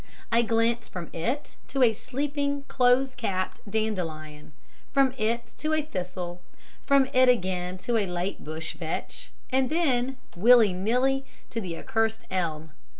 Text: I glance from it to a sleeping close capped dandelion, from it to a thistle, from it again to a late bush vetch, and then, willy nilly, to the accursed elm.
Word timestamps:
I 0.31 0.41
glance 0.41 0.87
from 0.87 1.11
it 1.13 1.57
to 1.67 1.83
a 1.83 1.93
sleeping 1.93 2.63
close 2.67 3.13
capped 3.13 3.61
dandelion, 3.69 4.51
from 4.91 5.13
it 5.15 5.53
to 5.59 5.73
a 5.73 5.83
thistle, 5.83 6.41
from 6.87 7.07
it 7.13 7.29
again 7.29 7.77
to 7.85 7.97
a 7.97 8.07
late 8.07 8.43
bush 8.43 8.73
vetch, 8.73 9.29
and 9.51 9.69
then, 9.69 10.17
willy 10.35 10.73
nilly, 10.73 11.23
to 11.51 11.61
the 11.61 11.77
accursed 11.77 12.21
elm. 12.31 12.71